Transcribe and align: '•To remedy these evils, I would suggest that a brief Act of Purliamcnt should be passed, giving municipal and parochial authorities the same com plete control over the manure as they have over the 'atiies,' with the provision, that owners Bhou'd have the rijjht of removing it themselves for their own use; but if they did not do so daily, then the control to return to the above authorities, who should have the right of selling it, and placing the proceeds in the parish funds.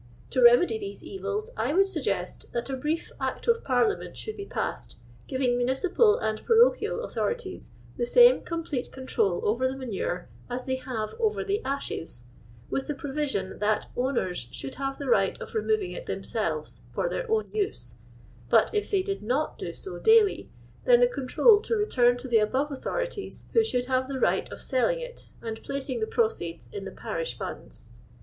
'•To 0.31 0.41
remedy 0.41 0.79
these 0.79 1.03
evils, 1.03 1.51
I 1.55 1.75
would 1.75 1.85
suggest 1.85 2.51
that 2.53 2.71
a 2.71 2.75
brief 2.75 3.11
Act 3.21 3.47
of 3.47 3.63
Purliamcnt 3.63 4.15
should 4.15 4.35
be 4.35 4.47
passed, 4.47 4.97
giving 5.27 5.55
municipal 5.55 6.17
and 6.17 6.43
parochial 6.43 7.03
authorities 7.03 7.69
the 7.97 8.07
same 8.07 8.41
com 8.43 8.63
plete 8.63 8.91
control 8.91 9.41
over 9.47 9.67
the 9.67 9.77
manure 9.77 10.27
as 10.49 10.65
they 10.65 10.77
have 10.77 11.13
over 11.19 11.43
the 11.43 11.61
'atiies,' 11.63 12.23
with 12.71 12.87
the 12.87 12.95
provision, 12.95 13.59
that 13.59 13.89
owners 13.95 14.43
Bhou'd 14.47 14.73
have 14.73 14.97
the 14.97 15.05
rijjht 15.05 15.39
of 15.39 15.53
removing 15.53 15.91
it 15.91 16.07
themselves 16.07 16.81
for 16.95 17.07
their 17.07 17.29
own 17.29 17.51
use; 17.53 17.93
but 18.49 18.73
if 18.73 18.89
they 18.89 19.03
did 19.03 19.21
not 19.21 19.59
do 19.59 19.71
so 19.71 19.99
daily, 19.99 20.49
then 20.83 20.99
the 20.99 21.05
control 21.05 21.61
to 21.61 21.75
return 21.75 22.17
to 22.17 22.27
the 22.27 22.39
above 22.39 22.71
authorities, 22.71 23.45
who 23.53 23.63
should 23.63 23.85
have 23.85 24.07
the 24.07 24.19
right 24.19 24.51
of 24.51 24.63
selling 24.63 24.99
it, 24.99 25.33
and 25.43 25.61
placing 25.61 25.99
the 25.99 26.07
proceeds 26.07 26.67
in 26.73 26.85
the 26.85 26.91
parish 26.91 27.37
funds. 27.37 27.89